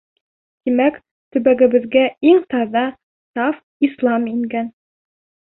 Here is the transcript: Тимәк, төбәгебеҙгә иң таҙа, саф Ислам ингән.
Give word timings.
Тимәк, 0.69 0.95
төбәгебеҙгә 1.35 2.07
иң 2.31 2.41
таҙа, 2.55 2.85
саф 3.37 3.61
Ислам 3.91 4.27
ингән. 4.35 4.75